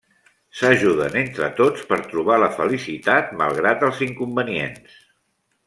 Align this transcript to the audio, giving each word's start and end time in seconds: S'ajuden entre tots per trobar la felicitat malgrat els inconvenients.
S'ajuden 0.59 1.17
entre 1.19 1.49
tots 1.59 1.83
per 1.91 1.99
trobar 2.13 2.39
la 2.45 2.49
felicitat 2.57 3.29
malgrat 3.43 3.87
els 3.91 4.03
inconvenients. 4.09 4.99